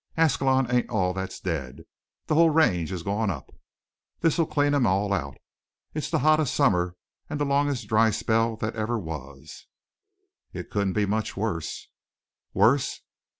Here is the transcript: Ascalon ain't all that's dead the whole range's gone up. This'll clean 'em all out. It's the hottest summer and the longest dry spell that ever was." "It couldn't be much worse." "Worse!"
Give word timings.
Ascalon 0.17 0.65
ain't 0.71 0.89
all 0.89 1.13
that's 1.13 1.39
dead 1.39 1.83
the 2.25 2.33
whole 2.33 2.49
range's 2.49 3.03
gone 3.03 3.29
up. 3.29 3.53
This'll 4.21 4.47
clean 4.47 4.73
'em 4.73 4.87
all 4.87 5.13
out. 5.13 5.37
It's 5.93 6.09
the 6.09 6.17
hottest 6.25 6.55
summer 6.55 6.95
and 7.29 7.39
the 7.39 7.45
longest 7.45 7.87
dry 7.87 8.09
spell 8.09 8.55
that 8.55 8.75
ever 8.75 8.97
was." 8.97 9.67
"It 10.53 10.71
couldn't 10.71 10.93
be 10.93 11.05
much 11.05 11.37
worse." 11.37 11.87
"Worse!" 12.51 13.01